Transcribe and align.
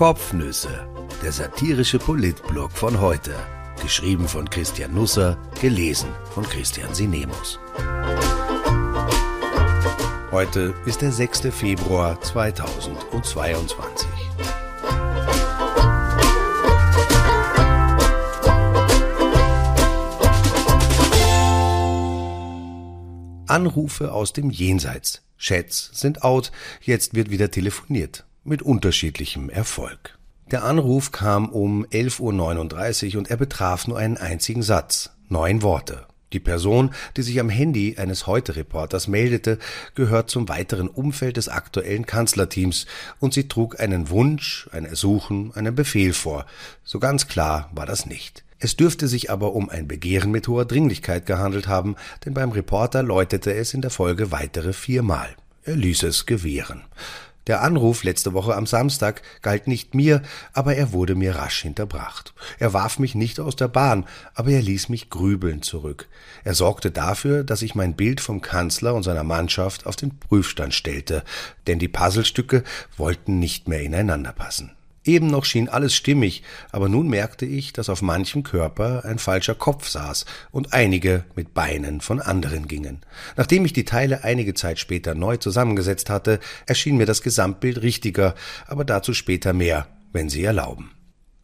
Kopfnüsse, 0.00 0.88
der 1.22 1.30
satirische 1.30 1.98
Politblog 1.98 2.72
von 2.72 3.02
heute. 3.02 3.34
Geschrieben 3.82 4.26
von 4.26 4.48
Christian 4.48 4.94
Nusser, 4.94 5.36
gelesen 5.60 6.08
von 6.32 6.42
Christian 6.42 6.94
Sinemus. 6.94 7.60
Heute 10.32 10.74
ist 10.86 11.02
der 11.02 11.12
6. 11.12 11.48
Februar 11.50 12.18
2022. 12.18 14.08
Anrufe 23.46 24.14
aus 24.14 24.32
dem 24.32 24.48
Jenseits. 24.48 25.20
Chats 25.36 25.90
sind 25.92 26.24
out, 26.24 26.52
jetzt 26.80 27.12
wird 27.12 27.28
wieder 27.30 27.50
telefoniert. 27.50 28.24
Mit 28.42 28.62
unterschiedlichem 28.62 29.50
Erfolg. 29.50 30.18
Der 30.50 30.64
Anruf 30.64 31.12
kam 31.12 31.50
um 31.50 31.84
11.39 31.84 33.12
Uhr 33.12 33.18
und 33.18 33.30
er 33.30 33.36
betraf 33.36 33.86
nur 33.86 33.98
einen 33.98 34.16
einzigen 34.16 34.62
Satz. 34.62 35.10
Neun 35.28 35.60
Worte. 35.60 36.06
Die 36.32 36.40
Person, 36.40 36.94
die 37.18 37.22
sich 37.22 37.38
am 37.38 37.50
Handy 37.50 37.96
eines 37.98 38.26
Heute-Reporters 38.26 39.08
meldete, 39.08 39.58
gehört 39.94 40.30
zum 40.30 40.48
weiteren 40.48 40.88
Umfeld 40.88 41.36
des 41.36 41.50
aktuellen 41.50 42.06
Kanzlerteams 42.06 42.86
und 43.18 43.34
sie 43.34 43.46
trug 43.46 43.78
einen 43.78 44.08
Wunsch, 44.08 44.70
ein 44.72 44.86
Ersuchen, 44.86 45.52
einen 45.54 45.74
Befehl 45.74 46.14
vor. 46.14 46.46
So 46.82 46.98
ganz 46.98 47.28
klar 47.28 47.68
war 47.74 47.84
das 47.84 48.06
nicht. 48.06 48.44
Es 48.58 48.74
dürfte 48.74 49.06
sich 49.06 49.30
aber 49.30 49.52
um 49.52 49.68
ein 49.68 49.86
Begehren 49.86 50.30
mit 50.30 50.48
hoher 50.48 50.64
Dringlichkeit 50.64 51.26
gehandelt 51.26 51.68
haben, 51.68 51.94
denn 52.24 52.32
beim 52.32 52.52
Reporter 52.52 53.02
läutete 53.02 53.52
es 53.52 53.74
in 53.74 53.82
der 53.82 53.90
Folge 53.90 54.32
weitere 54.32 54.72
viermal. 54.72 55.28
Er 55.62 55.76
ließ 55.76 56.04
es 56.04 56.24
gewähren. 56.24 56.84
Der 57.50 57.62
Anruf 57.62 58.04
letzte 58.04 58.32
Woche 58.32 58.54
am 58.54 58.64
Samstag 58.64 59.22
galt 59.42 59.66
nicht 59.66 59.92
mir, 59.92 60.22
aber 60.52 60.76
er 60.76 60.92
wurde 60.92 61.16
mir 61.16 61.34
rasch 61.34 61.62
hinterbracht. 61.62 62.32
Er 62.60 62.74
warf 62.74 63.00
mich 63.00 63.16
nicht 63.16 63.40
aus 63.40 63.56
der 63.56 63.66
Bahn, 63.66 64.06
aber 64.36 64.50
er 64.50 64.62
ließ 64.62 64.88
mich 64.88 65.10
grübeln 65.10 65.60
zurück. 65.60 66.06
Er 66.44 66.54
sorgte 66.54 66.92
dafür, 66.92 67.42
dass 67.42 67.62
ich 67.62 67.74
mein 67.74 67.96
Bild 67.96 68.20
vom 68.20 68.40
Kanzler 68.40 68.94
und 68.94 69.02
seiner 69.02 69.24
Mannschaft 69.24 69.84
auf 69.86 69.96
den 69.96 70.16
Prüfstand 70.16 70.74
stellte, 70.74 71.24
denn 71.66 71.80
die 71.80 71.88
Puzzlestücke 71.88 72.62
wollten 72.96 73.40
nicht 73.40 73.66
mehr 73.66 73.80
ineinander 73.80 74.30
passen. 74.30 74.70
Eben 75.04 75.28
noch 75.28 75.46
schien 75.46 75.68
alles 75.68 75.94
stimmig, 75.94 76.42
aber 76.72 76.88
nun 76.90 77.08
merkte 77.08 77.46
ich, 77.46 77.72
dass 77.72 77.88
auf 77.88 78.02
manchem 78.02 78.42
Körper 78.42 79.04
ein 79.04 79.18
falscher 79.18 79.54
Kopf 79.54 79.88
saß 79.88 80.26
und 80.50 80.74
einige 80.74 81.24
mit 81.34 81.54
Beinen 81.54 82.02
von 82.02 82.20
anderen 82.20 82.68
gingen. 82.68 83.00
Nachdem 83.36 83.64
ich 83.64 83.72
die 83.72 83.86
Teile 83.86 84.24
einige 84.24 84.52
Zeit 84.52 84.78
später 84.78 85.14
neu 85.14 85.38
zusammengesetzt 85.38 86.10
hatte, 86.10 86.38
erschien 86.66 86.98
mir 86.98 87.06
das 87.06 87.22
Gesamtbild 87.22 87.80
richtiger, 87.80 88.34
aber 88.66 88.84
dazu 88.84 89.14
später 89.14 89.54
mehr, 89.54 89.86
wenn 90.12 90.28
Sie 90.28 90.44
erlauben. 90.44 90.90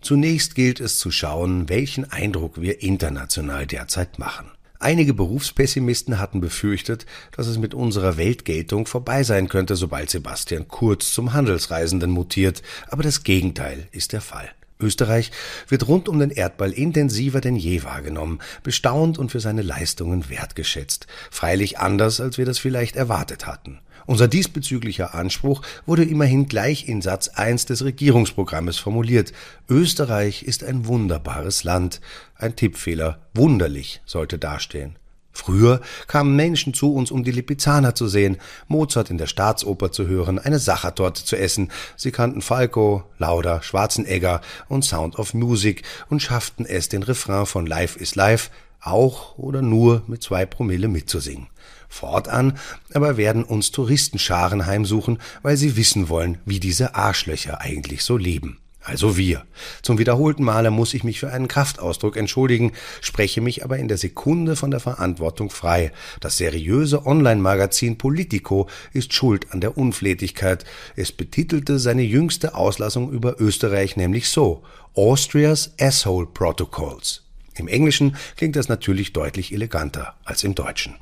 Zunächst 0.03 0.55
gilt 0.55 0.79
es 0.79 0.99
zu 0.99 1.11
schauen, 1.11 1.69
welchen 1.71 2.11
Eindruck 2.13 2.61
wir 2.61 2.83
international 2.83 3.67
derzeit 3.67 4.19
machen. 4.19 4.51
Einige 4.79 5.15
Berufspessimisten 5.15 6.19
hatten 6.19 6.41
befürchtet, 6.41 7.07
dass 7.33 7.47
es 7.47 7.59
mit 7.59 7.75
unserer 7.75 8.17
Weltgeltung 8.17 8.87
vorbei 8.87 9.23
sein 9.23 9.49
könnte, 9.49 9.77
sobald 9.77 10.11
Sebastian 10.11 10.69
Kurz 10.69 11.13
zum 11.13 11.33
Handelsreisenden 11.33 12.11
mutiert, 12.11 12.63
aber 12.89 13.03
das 13.03 13.23
Gegenteil 13.25 13.89
ist 13.93 14.13
der 14.13 14.21
Fall. 14.21 14.49
Österreich 14.79 15.31
wird 15.69 15.89
rund 15.89 16.09
um 16.09 16.19
den 16.19 16.31
Erdball 16.31 16.73
intensiver 16.73 17.41
denn 17.41 17.57
je 17.57 17.83
wahrgenommen, 17.83 18.41
bestaunt 18.63 19.19
und 19.19 19.31
für 19.31 19.41
seine 19.41 19.63
Leistungen 19.63 20.29
wertgeschätzt, 20.29 21.07
freilich 21.31 21.79
anders, 21.79 22.21
als 22.21 22.37
wir 22.37 22.45
das 22.45 22.59
vielleicht 22.59 22.97
erwartet 22.97 23.47
hatten. 23.47 23.79
Unser 24.07 24.29
diesbezüglicher 24.29 25.15
Anspruch 25.15 25.63
wurde 25.85 26.05
immerhin 26.05 26.47
gleich 26.47 26.89
in 26.89 27.03
Satz 27.03 27.29
1 27.29 27.67
des 27.67 27.85
Regierungsprogrammes 27.85 28.79
formuliert. 28.79 29.33
Österreich 29.69 30.45
ist 30.45 30.63
ein 30.63 30.87
wunderbares 30.87 31.65
Land. 31.65 32.01
Ein 32.37 32.55
Tippfehler. 32.55 33.19
Wunderlich 33.35 34.01
sollte 34.07 34.39
dastehen. 34.39 34.97
Früher 35.33 35.83
kamen 36.07 36.35
Menschen 36.35 36.73
zu 36.73 36.95
uns, 36.95 37.11
um 37.11 37.23
die 37.23 37.31
Lipizzaner 37.31 37.95
zu 37.95 38.09
sehen, 38.09 38.39
Mozart 38.69 39.11
in 39.11 39.19
der 39.19 39.27
Staatsoper 39.27 39.93
zu 39.93 40.07
hören, 40.07 40.39
eine 40.39 40.59
Sachertorte 40.59 41.25
zu 41.25 41.37
essen. 41.37 41.71
Sie 41.95 42.11
kannten 42.11 42.41
Falco, 42.41 43.05
Lauder, 43.19 43.63
Schwarzenegger 43.63 44.41
und 44.69 44.83
Sound 44.83 45.19
of 45.19 45.35
Music 45.35 45.83
und 46.09 46.23
schafften 46.23 46.65
es, 46.65 46.89
den 46.89 47.03
Refrain 47.03 47.45
von 47.45 47.67
Life 47.67 47.99
is 47.99 48.15
Life 48.15 48.51
auch 48.81 49.37
oder 49.37 49.61
nur 49.61 50.03
mit 50.07 50.23
zwei 50.23 50.47
Promille 50.47 50.89
mitzusingen. 50.89 51.49
Fortan 51.89 52.59
aber 52.93 53.17
werden 53.17 53.45
uns 53.45 53.71
Touristenscharen 53.71 54.67
heimsuchen, 54.67 55.19
weil 55.43 55.57
sie 55.57 55.77
wissen 55.77 56.09
wollen, 56.09 56.39
wie 56.45 56.61
diese 56.61 56.95
Arschlöcher 56.95 57.61
eigentlich 57.61 58.03
so 58.03 58.17
leben. 58.17 58.59
Also 58.87 59.17
wir. 59.17 59.45
Zum 59.83 59.99
wiederholten 59.99 60.45
Male 60.45 60.71
muss 60.71 60.95
ich 60.95 61.03
mich 61.03 61.19
für 61.19 61.33
einen 61.33 61.49
Kraftausdruck 61.49 62.17
entschuldigen, 62.17 62.71
spreche 63.01 63.41
mich 63.41 63.65
aber 63.65 63.79
in 63.79 63.89
der 63.89 63.99
Sekunde 63.99 64.55
von 64.55 64.71
der 64.71 64.79
Verantwortung 64.79 65.51
frei. 65.51 65.91
Das 66.21 66.37
seriöse 66.37 67.05
Online-Magazin 67.05 67.99
Politico 67.99 68.69
ist 68.93 69.13
schuld 69.13 69.51
an 69.51 69.61
der 69.61 69.77
Unflätigkeit. 69.77 70.65
Es 70.95 71.11
betitelte 71.11 71.81
seine 71.81 72.03
jüngste 72.03 72.55
Auslassung 72.55 73.11
über 73.11 73.41
Österreich 73.41 73.97
nämlich 73.97 74.29
so 74.29 74.63
Austria's 74.95 75.75
Asshole 75.81 76.27
Protocols. 76.27 77.25
Im 77.57 77.67
Englischen 77.67 78.17
klingt 78.37 78.55
das 78.55 78.69
natürlich 78.69 79.13
deutlich 79.13 79.53
eleganter 79.53 80.15
als 80.25 80.45
im 80.45 80.55
Deutschen. 80.55 80.95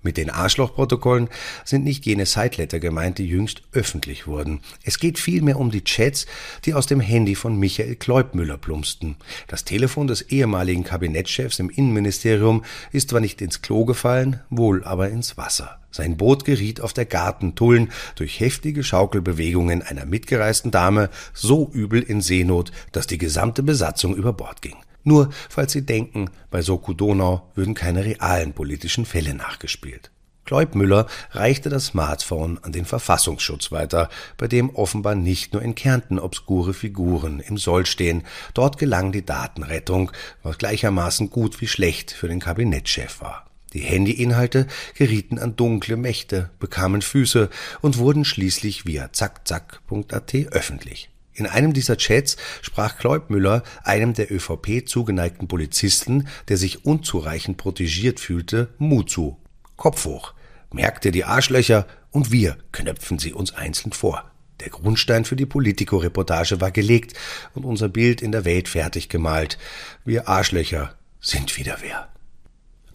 Mit 0.00 0.16
den 0.16 0.30
Arschlochprotokollen 0.30 1.28
sind 1.64 1.82
nicht 1.82 2.06
jene 2.06 2.24
Sideletter 2.24 2.78
gemeint, 2.78 3.18
die 3.18 3.26
jüngst 3.26 3.62
öffentlich 3.72 4.28
wurden. 4.28 4.60
Es 4.84 5.00
geht 5.00 5.18
vielmehr 5.18 5.58
um 5.58 5.72
die 5.72 5.82
Chats, 5.82 6.26
die 6.64 6.74
aus 6.74 6.86
dem 6.86 7.00
Handy 7.00 7.34
von 7.34 7.58
Michael 7.58 7.96
Kleubmüller 7.96 8.58
plumpsten. 8.58 9.16
Das 9.48 9.64
Telefon 9.64 10.06
des 10.06 10.22
ehemaligen 10.22 10.84
Kabinettschefs 10.84 11.58
im 11.58 11.68
Innenministerium 11.68 12.64
ist 12.92 13.10
zwar 13.10 13.20
nicht 13.20 13.42
ins 13.42 13.60
Klo 13.60 13.84
gefallen, 13.84 14.40
wohl 14.50 14.84
aber 14.84 15.08
ins 15.10 15.36
Wasser. 15.36 15.80
Sein 15.90 16.16
Boot 16.16 16.44
geriet 16.44 16.80
auf 16.80 16.92
der 16.92 17.06
Gartentullen 17.06 17.90
durch 18.14 18.38
heftige 18.38 18.84
Schaukelbewegungen 18.84 19.82
einer 19.82 20.04
mitgereisten 20.04 20.70
Dame 20.70 21.10
so 21.34 21.70
übel 21.72 22.02
in 22.02 22.20
Seenot, 22.20 22.70
dass 22.92 23.08
die 23.08 23.18
gesamte 23.18 23.64
Besatzung 23.64 24.14
über 24.14 24.32
Bord 24.32 24.62
ging. 24.62 24.76
Nur 25.04 25.30
falls 25.48 25.72
Sie 25.72 25.86
denken, 25.86 26.30
bei 26.50 26.62
Soku 26.62 26.92
Donau 26.92 27.50
würden 27.54 27.74
keine 27.74 28.04
realen 28.04 28.52
politischen 28.52 29.04
Fälle 29.04 29.34
nachgespielt. 29.34 30.10
Kleubmüller 30.48 31.06
reichte 31.32 31.68
das 31.68 31.88
Smartphone 31.88 32.58
an 32.62 32.72
den 32.72 32.86
Verfassungsschutz 32.86 33.70
weiter, 33.70 34.08
bei 34.38 34.48
dem 34.48 34.70
offenbar 34.70 35.14
nicht 35.14 35.52
nur 35.52 35.60
in 35.60 35.74
Kärnten 35.74 36.18
obskure 36.18 36.72
Figuren 36.72 37.40
im 37.40 37.58
Soll 37.58 37.84
stehen. 37.84 38.22
Dort 38.54 38.78
gelang 38.78 39.12
die 39.12 39.26
Datenrettung, 39.26 40.10
was 40.42 40.56
gleichermaßen 40.56 41.28
gut 41.28 41.60
wie 41.60 41.68
schlecht 41.68 42.12
für 42.12 42.28
den 42.28 42.40
Kabinettschef 42.40 43.20
war. 43.20 43.44
Die 43.74 43.80
Handyinhalte 43.80 44.66
gerieten 44.94 45.38
an 45.38 45.54
dunkle 45.54 45.98
Mächte, 45.98 46.48
bekamen 46.58 47.02
Füße 47.02 47.50
und 47.82 47.98
wurden 47.98 48.24
schließlich 48.24 48.86
via 48.86 49.12
zackzack.at 49.12 50.34
öffentlich. 50.50 51.10
In 51.38 51.46
einem 51.46 51.72
dieser 51.72 51.96
Chats 51.96 52.36
sprach 52.62 52.98
Kleubmüller 52.98 53.62
einem 53.84 54.12
der 54.12 54.32
ÖVP 54.32 54.88
zugeneigten 54.88 55.46
Polizisten, 55.46 56.26
der 56.48 56.56
sich 56.56 56.84
unzureichend 56.84 57.58
protegiert 57.58 58.18
fühlte, 58.18 58.74
Mut 58.78 59.08
zu. 59.08 59.36
Kopf 59.76 60.04
hoch. 60.04 60.34
Merkt 60.72 61.04
ihr 61.04 61.12
die 61.12 61.24
Arschlöcher 61.24 61.86
und 62.10 62.32
wir 62.32 62.58
knöpfen 62.72 63.20
sie 63.20 63.32
uns 63.32 63.54
einzeln 63.54 63.92
vor. 63.92 64.28
Der 64.58 64.70
Grundstein 64.70 65.24
für 65.24 65.36
die 65.36 65.46
Politico-Reportage 65.46 66.60
war 66.60 66.72
gelegt 66.72 67.16
und 67.54 67.64
unser 67.64 67.88
Bild 67.88 68.20
in 68.20 68.32
der 68.32 68.44
Welt 68.44 68.68
fertig 68.68 69.08
gemalt. 69.08 69.58
Wir 70.04 70.28
Arschlöcher 70.28 70.96
sind 71.20 71.56
wieder 71.56 71.76
wer. 71.82 72.08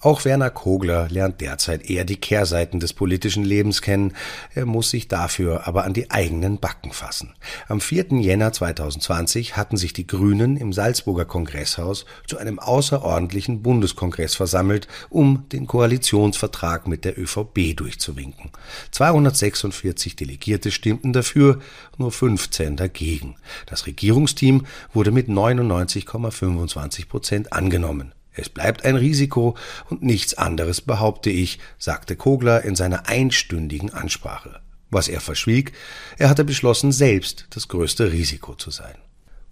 Auch 0.03 0.25
Werner 0.25 0.50
Kogler 0.50 1.07
lernt 1.07 1.39
derzeit 1.39 1.89
eher 1.89 2.04
die 2.04 2.18
Kehrseiten 2.18 2.81
des 2.81 2.92
politischen 2.92 3.45
Lebens 3.45 3.81
kennen. 3.81 4.12
Er 4.54 4.66
muss 4.66 4.89
sich 4.89 5.07
dafür 5.07 5.66
aber 5.66 5.86
an 5.86 5.94
die 5.94 6.12
eigenen 6.12 6.60
Backen 6.60 6.92
fassen. 6.92 7.33
Am 7.69 7.80
4. 7.80 8.07
Jänner 8.19 8.51
2020 8.51 9.56
hatten 9.56 9.78
sich 9.78 9.94
die 9.94 10.06
Grünen 10.06 10.57
im 10.57 10.74
Salzburger 10.74 11.24
Kongresshaus 11.24 12.06
zu 12.28 12.38
einem 12.38 12.60
außerordentlichen 12.60 13.62
Bundeskongress 13.62 14.36
versammelt, 14.36 14.89
um 15.10 15.48
den 15.54 15.68
Koalitionsvertrag 15.68 16.86
mit 16.86 17.06
der 17.06 17.18
ÖVP 17.18 17.74
durchzuwinken. 17.74 18.51
246 18.92 20.18
Delegierte 20.18 20.72
stimmten 20.72 21.13
dafür, 21.13 21.60
nur 21.98 22.12
15 22.12 22.75
dagegen. 22.75 23.38
Das 23.68 23.88
Regierungsteam 23.88 24.66
wurde 24.92 25.12
mit 25.12 25.30
99,25 25.30 27.07
Prozent 27.07 27.54
angenommen. 27.54 28.12
Es 28.33 28.50
bleibt 28.50 28.83
ein 28.85 28.95
Risiko 28.95 29.56
und 29.89 30.01
nichts 30.01 30.33
anderes 30.33 30.81
behaupte 30.81 31.30
ich, 31.30 31.59
sagte 31.77 32.15
Kogler 32.15 32.63
in 32.63 32.75
seiner 32.75 33.07
einstündigen 33.07 33.94
Ansprache. 33.94 34.62
Was 34.89 35.07
er 35.07 35.21
verschwieg, 35.21 35.74
er 36.18 36.30
hatte 36.30 36.44
beschlossen, 36.44 36.91
selbst 36.91 37.47
das 37.51 37.68
größte 37.68 38.12
Risiko 38.12 38.56
zu 38.56 38.71
sein. 38.71 38.95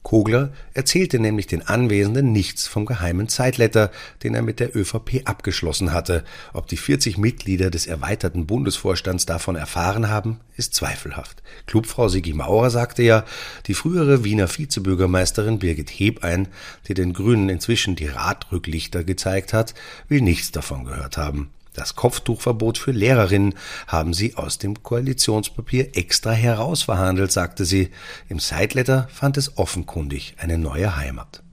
Kogler 0.04 0.52
erzählte 0.74 1.20
nämlich 1.20 1.48
den 1.48 1.68
Anwesenden 1.68 2.32
nichts 2.32 2.68
vom 2.68 2.86
geheimen 2.86 3.28
Zeitletter, 3.28 3.92
den 4.24 4.34
er 4.34 4.42
mit 4.42 4.60
der 4.60 4.76
ÖVP 4.76 5.22
abgeschlossen 5.26 5.94
hatte. 5.94 6.24
Ob 6.54 6.68
die 6.68 6.78
40 6.78 7.18
Mitglieder 7.18 7.70
des 7.70 7.86
erweiterten 7.86 8.48
Bundesvorstands 8.48 9.26
davon 9.26 9.56
erfahren 9.56 10.10
haben, 10.10 10.40
ist 10.58 10.74
zweifelhaft. 10.74 11.44
Clubfrau 11.68 12.08
Sigi 12.08 12.34
Maurer 12.34 12.72
sagte 12.72 13.04
ja, 13.04 13.26
die 13.68 13.76
frühere 13.76 14.24
Wiener 14.24 14.48
Vizebürgermeisterin 14.48 15.60
Birgit 15.60 15.92
Hebein, 15.92 16.48
die 16.88 16.96
den 16.96 17.14
Grünen 17.14 17.50
inzwischen 17.50 17.96
die 17.96 18.08
Radrücklichter 18.08 19.04
gezeigt 19.04 19.54
hat, 19.54 19.76
will 20.08 20.22
nichts 20.22 20.52
davon 20.52 20.86
gehört 20.86 21.18
haben. 21.18 21.52
Das 21.74 21.96
Kopftuchverbot 21.96 22.78
für 22.78 22.92
Lehrerinnen 22.92 23.56
haben 23.88 24.14
sie 24.14 24.36
aus 24.36 24.58
dem 24.58 24.84
Koalitionspapier 24.84 25.96
extra 25.96 26.32
herausverhandelt, 26.32 27.32
sagte 27.32 27.64
sie. 27.64 27.92
Im 28.28 28.40
Sideletter 28.40 29.08
fand 29.12 29.38
es 29.38 29.58
offenkundig 29.58 30.36
eine 30.38 30.58
neue 30.58 30.98
Heimat. 30.98 31.44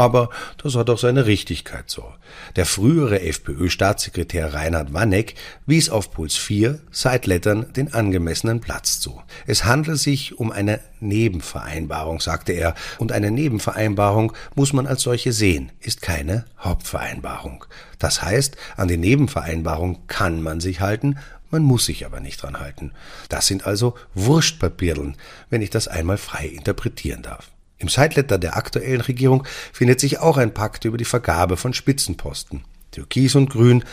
Aber 0.00 0.30
das 0.56 0.76
hat 0.76 0.88
auch 0.88 0.98
seine 0.98 1.26
Richtigkeit 1.26 1.90
so. 1.90 2.10
Der 2.56 2.64
frühere 2.64 3.20
FPÖ-Staatssekretär 3.20 4.54
Reinhard 4.54 4.94
Wanneck 4.94 5.34
wies 5.66 5.90
auf 5.90 6.10
Puls 6.10 6.38
4 6.38 6.80
Sidelettern 6.90 7.70
den 7.74 7.92
angemessenen 7.92 8.62
Platz 8.62 9.00
zu. 9.00 9.20
Es 9.46 9.66
handelt 9.66 9.98
sich 9.98 10.38
um 10.38 10.52
eine 10.52 10.80
Nebenvereinbarung, 11.00 12.18
sagte 12.18 12.54
er, 12.54 12.74
und 12.96 13.12
eine 13.12 13.30
Nebenvereinbarung 13.30 14.32
muss 14.54 14.72
man 14.72 14.86
als 14.86 15.02
solche 15.02 15.34
sehen, 15.34 15.70
ist 15.80 16.00
keine 16.00 16.46
Hauptvereinbarung. 16.58 17.66
Das 17.98 18.22
heißt, 18.22 18.56
an 18.78 18.88
die 18.88 18.96
Nebenvereinbarung 18.96 20.06
kann 20.06 20.40
man 20.40 20.60
sich 20.60 20.80
halten, 20.80 21.18
man 21.50 21.62
muss 21.62 21.84
sich 21.84 22.06
aber 22.06 22.20
nicht 22.20 22.42
dran 22.42 22.58
halten. 22.58 22.92
Das 23.28 23.46
sind 23.46 23.66
also 23.66 23.98
Wurstpapierlen, 24.14 25.18
wenn 25.50 25.60
ich 25.60 25.68
das 25.68 25.88
einmal 25.88 26.16
frei 26.16 26.46
interpretieren 26.46 27.20
darf. 27.20 27.50
Im 27.80 27.88
Sideletter 27.88 28.38
der 28.38 28.56
aktuellen 28.56 29.00
Regierung 29.00 29.44
findet 29.72 30.00
sich 30.00 30.18
auch 30.18 30.36
ein 30.36 30.54
Pakt 30.54 30.84
über 30.84 30.98
die 30.98 31.04
Vergabe 31.04 31.56
von 31.56 31.72
Spitzenposten. 31.72 32.62
Türkis 32.92 33.34
und 33.34 33.50
Grün 33.50 33.84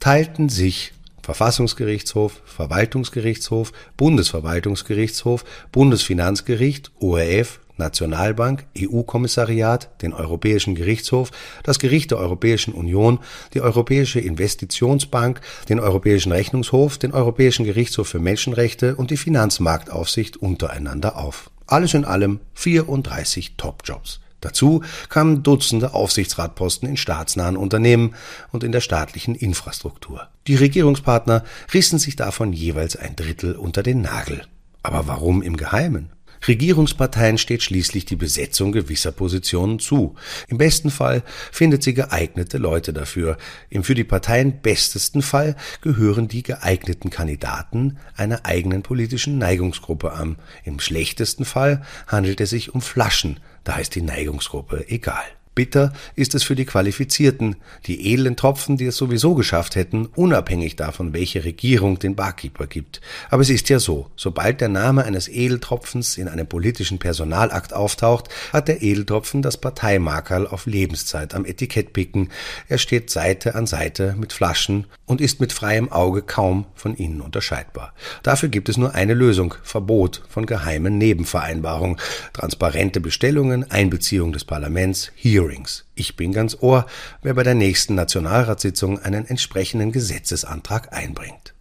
teilten 0.00 0.48
sich 0.48 0.92
Verfassungsgerichtshof, 1.22 2.42
Verwaltungsgerichtshof, 2.44 3.72
Bundesverwaltungsgerichtshof, 3.96 5.44
Bundesfinanzgericht, 5.72 6.90
ORF, 7.00 7.60
Nationalbank, 7.76 8.66
EU-Kommissariat, 8.78 9.90
den 10.02 10.12
Europäischen 10.12 10.74
Gerichtshof, 10.74 11.30
das 11.62 11.78
Gericht 11.78 12.10
der 12.10 12.18
Europäischen 12.18 12.74
Union, 12.74 13.20
die 13.54 13.60
Europäische 13.60 14.18
Investitionsbank, 14.18 15.40
den 15.68 15.78
Europäischen 15.78 16.32
Rechnungshof, 16.32 16.98
den 16.98 17.12
Europäischen 17.12 17.64
Gerichtshof 17.64 18.08
für 18.08 18.18
Menschenrechte 18.18 18.96
und 18.96 19.10
die 19.10 19.16
Finanzmarktaufsicht 19.16 20.36
untereinander 20.36 21.16
auf. 21.16 21.50
Alles 21.66 21.94
in 21.94 22.04
allem 22.04 22.40
34 22.54 23.54
Top-Jobs. 23.56 24.20
Dazu 24.40 24.82
kamen 25.08 25.42
Dutzende 25.42 25.94
Aufsichtsratposten 25.94 26.88
in 26.88 26.96
staatsnahen 26.96 27.56
Unternehmen 27.56 28.14
und 28.52 28.62
in 28.62 28.72
der 28.72 28.80
staatlichen 28.80 29.34
Infrastruktur. 29.34 30.28
Die 30.46 30.54
Regierungspartner 30.54 31.42
rissen 31.74 31.98
sich 31.98 32.16
davon 32.16 32.52
jeweils 32.52 32.96
ein 32.96 33.16
Drittel 33.16 33.56
unter 33.56 33.82
den 33.82 34.02
Nagel. 34.02 34.42
Aber 34.82 35.08
warum 35.08 35.42
im 35.42 35.56
Geheimen? 35.56 36.12
Regierungsparteien 36.46 37.38
steht 37.38 37.62
schließlich 37.62 38.04
die 38.04 38.16
Besetzung 38.16 38.72
gewisser 38.72 39.12
Positionen 39.12 39.78
zu. 39.78 40.14
Im 40.48 40.58
besten 40.58 40.90
Fall 40.90 41.22
findet 41.52 41.82
sie 41.82 41.94
geeignete 41.94 42.58
Leute 42.58 42.92
dafür. 42.92 43.36
Im 43.70 43.84
für 43.84 43.94
die 43.94 44.04
Parteien 44.04 44.60
bestesten 44.60 45.22
Fall 45.22 45.56
gehören 45.80 46.28
die 46.28 46.42
geeigneten 46.42 47.10
Kandidaten 47.10 47.98
einer 48.16 48.44
eigenen 48.44 48.82
politischen 48.82 49.38
Neigungsgruppe 49.38 50.12
an. 50.12 50.36
Im 50.64 50.80
schlechtesten 50.80 51.44
Fall 51.44 51.82
handelt 52.06 52.40
es 52.40 52.50
sich 52.50 52.74
um 52.74 52.80
Flaschen, 52.80 53.40
da 53.64 53.76
ist 53.76 53.94
die 53.94 54.02
Neigungsgruppe 54.02 54.86
egal. 54.88 55.24
Bitter 55.56 55.94
ist 56.14 56.34
es 56.34 56.44
für 56.44 56.54
die 56.54 56.66
Qualifizierten, 56.66 57.56
die 57.86 58.12
edlen 58.12 58.36
Tropfen, 58.36 58.76
die 58.76 58.84
es 58.84 58.96
sowieso 58.96 59.34
geschafft 59.34 59.74
hätten, 59.74 60.04
unabhängig 60.14 60.76
davon, 60.76 61.14
welche 61.14 61.44
Regierung 61.44 61.98
den 61.98 62.14
Barkeeper 62.14 62.66
gibt. 62.66 63.00
Aber 63.30 63.40
es 63.40 63.48
ist 63.48 63.70
ja 63.70 63.80
so, 63.80 64.10
sobald 64.16 64.60
der 64.60 64.68
Name 64.68 65.04
eines 65.04 65.28
Edeltropfens 65.28 66.18
in 66.18 66.28
einem 66.28 66.46
politischen 66.46 66.98
Personalakt 66.98 67.72
auftaucht, 67.72 68.28
hat 68.52 68.68
der 68.68 68.82
Edeltropfen 68.82 69.40
das 69.40 69.56
Parteimarkerl 69.56 70.46
auf 70.46 70.66
Lebenszeit 70.66 71.34
am 71.34 71.46
Etikett 71.46 71.94
picken. 71.94 72.28
Er 72.68 72.76
steht 72.76 73.08
Seite 73.08 73.54
an 73.54 73.66
Seite 73.66 74.14
mit 74.18 74.34
Flaschen 74.34 74.84
und 75.06 75.22
ist 75.22 75.40
mit 75.40 75.54
freiem 75.54 75.90
Auge 75.90 76.20
kaum 76.20 76.66
von 76.74 76.94
ihnen 76.94 77.22
unterscheidbar. 77.22 77.94
Dafür 78.22 78.50
gibt 78.50 78.68
es 78.68 78.76
nur 78.76 78.94
eine 78.94 79.14
Lösung, 79.14 79.54
Verbot 79.62 80.22
von 80.28 80.44
geheimen 80.44 80.98
Nebenvereinbarungen, 80.98 81.96
transparente 82.34 83.00
Bestellungen, 83.00 83.70
Einbeziehung 83.70 84.34
des 84.34 84.44
Parlaments, 84.44 85.12
Hearings 85.16 85.45
Hearings. 85.46 85.84
Ich 85.94 86.16
bin 86.16 86.32
ganz 86.32 86.56
Ohr, 86.60 86.86
wer 87.22 87.34
bei 87.34 87.42
der 87.42 87.54
nächsten 87.54 87.94
Nationalratssitzung 87.94 88.98
einen 88.98 89.26
entsprechenden 89.26 89.92
Gesetzesantrag 89.92 90.92
einbringt. 90.92 91.55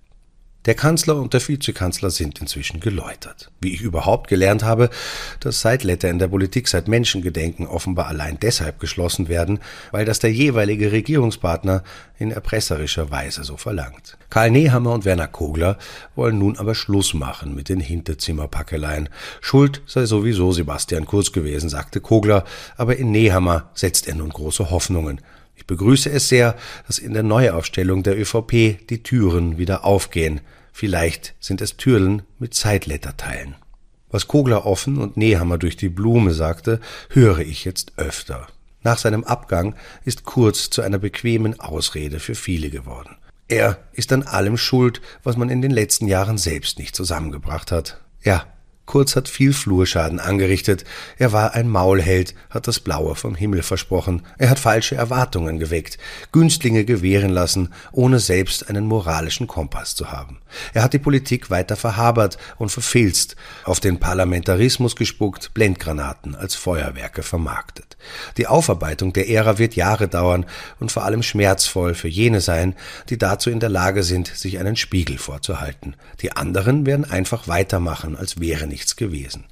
Der 0.66 0.74
Kanzler 0.74 1.18
und 1.18 1.32
der 1.34 1.48
Vizekanzler 1.48 2.10
sind 2.10 2.42
inzwischen 2.42 2.80
geläutert. 2.80 3.52
Wie 3.62 3.72
ich 3.72 3.82
überhaupt 3.82 4.28
gelernt 4.28 4.64
habe, 4.64 4.90
dass 5.40 5.62
Sideletter 5.62 6.10
in 6.10 6.18
der 6.18 6.30
Politik 6.30 6.68
seit 6.68 6.88
Menschengedenken 6.88 7.68
offenbar 7.68 8.08
allein 8.08 8.40
deshalb 8.42 8.80
geschlossen 8.80 9.28
werden, 9.28 9.60
weil 9.92 10.06
das 10.06 10.18
der 10.18 10.32
jeweilige 10.32 10.92
Regierungspartner 10.92 11.84
in 12.18 12.32
erpresserischer 12.32 13.12
Weise 13.12 13.44
so 13.44 13.58
verlangt. 13.58 14.18
Karl 14.32 14.50
Nehammer 14.50 14.94
und 14.94 15.06
Werner 15.06 15.28
Kogler 15.28 15.78
wollen 16.16 16.40
nun 16.40 16.58
aber 16.58 16.74
Schluss 16.74 17.14
machen 17.14 17.54
mit 17.54 17.70
den 17.70 17.80
Hinterzimmerpackeleien. 17.80 19.10
Schuld 19.42 19.84
sei 19.86 20.08
sowieso 20.08 20.52
Sebastian 20.52 21.06
Kurz 21.06 21.32
gewesen, 21.32 21.70
sagte 21.70 22.02
Kogler, 22.02 22.44
aber 22.76 22.96
in 22.96 23.12
Nehammer 23.12 23.70
setzt 23.76 24.08
er 24.08 24.16
nun 24.16 24.30
große 24.30 24.72
Hoffnungen. 24.72 25.22
Ich 25.56 25.68
begrüße 25.68 26.10
es 26.10 26.28
sehr, 26.28 26.56
dass 26.88 26.98
in 26.98 27.14
der 27.14 27.24
Neuaufstellung 27.24 28.04
der 28.04 28.20
ÖVP 28.20 28.88
die 28.90 29.04
Türen 29.04 29.58
wieder 29.58 29.86
aufgehen. 29.86 30.42
Vielleicht 30.78 31.36
sind 31.40 31.62
es 31.62 31.78
Türlen 31.78 32.24
mit 32.38 32.54
Zeitletterteilen. 32.54 33.56
Was 34.10 34.28
Kogler 34.28 34.66
offen 34.66 34.98
und 34.98 35.16
Nehammer 35.16 35.58
durch 35.58 35.78
die 35.78 35.88
Blume 35.88 36.34
sagte, 36.34 36.82
höre 37.12 37.40
ich 37.40 37.64
jetzt 37.64 37.94
öfter. 37.96 38.48
Nach 38.84 38.98
seinem 38.98 39.24
Abgang 39.24 39.76
ist 40.04 40.26
Kurz 40.26 40.70
zu 40.70 40.82
einer 40.82 40.98
bequemen 40.98 41.58
Ausrede 41.62 42.20
für 42.20 42.36
viele 42.36 42.72
geworden. 42.72 43.16
Er 43.48 43.78
ist 43.94 44.12
an 44.12 44.24
allem 44.24 44.58
schuld, 44.58 45.00
was 45.24 45.38
man 45.38 45.50
in 45.50 45.62
den 45.62 45.72
letzten 45.72 46.08
Jahren 46.08 46.38
selbst 46.38 46.78
nicht 46.78 46.94
zusammengebracht 46.94 47.72
hat. 47.72 48.02
Ja, 48.22 48.46
Kurz 48.86 49.16
hat 49.16 49.28
viel 49.28 49.52
Flurschaden 49.52 50.20
angerichtet. 50.20 50.86
Er 51.18 51.32
war 51.32 51.54
ein 51.54 51.70
Maulheld, 51.70 52.36
hat 52.50 52.68
das 52.68 52.80
Blaue 52.80 53.16
vom 53.16 53.34
Himmel 53.36 53.64
versprochen. 53.64 54.22
Er 54.38 54.50
hat 54.50 54.60
falsche 54.60 54.96
Erwartungen 54.96 55.58
geweckt, 55.58 55.98
Günstlinge 56.32 56.86
gewähren 56.86 57.32
lassen, 57.32 57.74
ohne 57.92 58.20
selbst 58.20 58.70
einen 58.70 58.86
moralischen 58.86 59.48
Kompass 59.48 59.96
zu 59.96 60.12
haben. 60.12 60.40
Er 60.74 60.84
hat 60.84 60.94
die 60.94 61.00
Politik 61.00 61.50
weiter 61.50 61.76
verhabert 61.76 62.38
und 62.58 62.70
verfilzt, 62.70 63.36
auf 63.64 63.80
den 63.80 64.00
Parlamentarismus 64.00 64.96
gespuckt, 64.96 65.54
Blendgranaten 65.54 66.36
als 66.36 66.56
Feuerwerke 66.56 67.24
vermarktet. 67.24 67.98
Die 68.38 68.48
Aufarbeitung 68.48 69.14
der 69.14 69.30
Ära 69.30 69.58
wird 69.58 69.76
Jahre 69.76 70.08
dauern 70.08 70.46
und 70.80 70.92
vor 70.92 71.04
allem 71.04 71.24
schmerzvoll 71.24 71.96
für 71.96 72.08
jene 72.08 72.40
sein, 72.40 72.76
die 73.10 73.18
dazu 73.18 73.50
in 73.50 73.60
der 73.60 73.70
Lage 73.70 74.04
sind, 74.04 74.28
sich 74.28 74.60
einen 74.60 74.76
Spiegel 74.76 75.18
vorzuhalten. 75.18 75.96
Die 76.22 76.32
anderen 76.32 76.86
werden 76.86 77.10
einfach 77.10 77.48
weitermachen, 77.48 78.16
als 78.16 78.40
wäre 78.40 78.68
nichts 78.76 78.98
gewesen. 78.98 79.46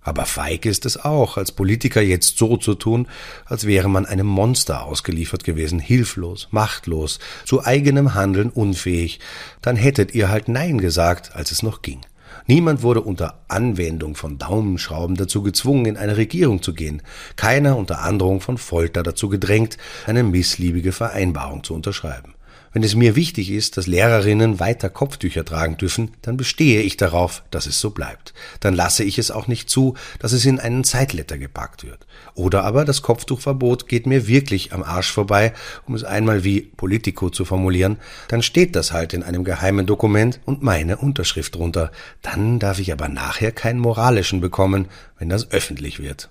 Aber 0.00 0.24
feig 0.24 0.64
ist 0.64 0.86
es 0.86 0.96
auch, 0.96 1.36
als 1.36 1.52
Politiker 1.52 2.00
jetzt 2.00 2.38
so 2.38 2.56
zu 2.56 2.74
tun, 2.74 3.06
als 3.44 3.66
wäre 3.66 3.88
man 3.90 4.06
einem 4.06 4.26
Monster 4.26 4.84
ausgeliefert 4.84 5.44
gewesen, 5.44 5.78
hilflos, 5.78 6.48
machtlos, 6.50 7.18
zu 7.44 7.64
eigenem 7.64 8.14
Handeln 8.14 8.48
unfähig. 8.48 9.20
Dann 9.60 9.76
hättet 9.76 10.14
ihr 10.14 10.30
halt 10.30 10.48
Nein 10.48 10.78
gesagt, 10.78 11.36
als 11.36 11.52
es 11.52 11.62
noch 11.62 11.82
ging. 11.82 12.00
Niemand 12.46 12.82
wurde 12.82 13.02
unter 13.02 13.44
Anwendung 13.48 14.16
von 14.16 14.38
Daumenschrauben 14.38 15.16
dazu 15.16 15.42
gezwungen, 15.42 15.84
in 15.84 15.96
eine 15.98 16.16
Regierung 16.16 16.62
zu 16.62 16.72
gehen. 16.72 17.02
Keiner 17.36 17.76
unter 17.76 18.00
Androhung 18.00 18.40
von 18.40 18.56
Folter 18.56 19.02
dazu 19.02 19.28
gedrängt, 19.28 19.76
eine 20.06 20.22
missliebige 20.24 20.92
Vereinbarung 20.92 21.62
zu 21.62 21.74
unterschreiben. 21.74 22.34
Wenn 22.72 22.82
es 22.82 22.94
mir 22.94 23.16
wichtig 23.16 23.50
ist, 23.50 23.76
dass 23.76 23.86
Lehrerinnen 23.86 24.58
weiter 24.58 24.88
Kopftücher 24.88 25.44
tragen 25.44 25.76
dürfen, 25.76 26.12
dann 26.22 26.38
bestehe 26.38 26.80
ich 26.80 26.96
darauf, 26.96 27.42
dass 27.50 27.66
es 27.66 27.78
so 27.78 27.90
bleibt. 27.90 28.32
Dann 28.60 28.74
lasse 28.74 29.04
ich 29.04 29.18
es 29.18 29.30
auch 29.30 29.46
nicht 29.46 29.68
zu, 29.68 29.94
dass 30.18 30.32
es 30.32 30.46
in 30.46 30.58
einen 30.58 30.82
Zeitletter 30.82 31.36
gepackt 31.36 31.84
wird. 31.84 32.06
Oder 32.34 32.64
aber 32.64 32.86
das 32.86 33.02
Kopftuchverbot 33.02 33.88
geht 33.88 34.06
mir 34.06 34.26
wirklich 34.26 34.72
am 34.72 34.82
Arsch 34.82 35.12
vorbei, 35.12 35.52
um 35.86 35.94
es 35.94 36.02
einmal 36.02 36.44
wie 36.44 36.62
Politico 36.62 37.28
zu 37.28 37.44
formulieren, 37.44 37.98
dann 38.28 38.42
steht 38.42 38.74
das 38.74 38.90
halt 38.92 39.12
in 39.12 39.22
einem 39.22 39.44
geheimen 39.44 39.84
Dokument 39.84 40.40
und 40.46 40.62
meine 40.62 40.96
Unterschrift 40.96 41.54
drunter. 41.54 41.92
Dann 42.22 42.58
darf 42.58 42.78
ich 42.78 42.90
aber 42.92 43.08
nachher 43.08 43.52
keinen 43.52 43.80
moralischen 43.80 44.40
bekommen, 44.40 44.88
wenn 45.18 45.28
das 45.28 45.50
öffentlich 45.50 45.98
wird. 46.00 46.30